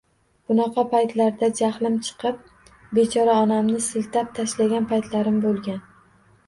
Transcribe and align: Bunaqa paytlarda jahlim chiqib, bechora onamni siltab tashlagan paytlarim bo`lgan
Bunaqa 0.51 0.85
paytlarda 0.93 1.49
jahlim 1.59 1.99
chiqib, 2.07 2.39
bechora 3.01 3.37
onamni 3.45 3.83
siltab 3.91 4.35
tashlagan 4.41 4.91
paytlarim 4.95 5.41
bo`lgan 5.49 5.81